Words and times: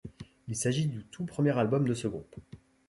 Il 0.47 0.55
s'agit 0.55 0.87
du 0.87 1.05
tout 1.05 1.25
premier 1.25 1.55
album 1.59 1.87
de 1.87 1.93
ce 1.93 2.07
groupe. 2.07 2.35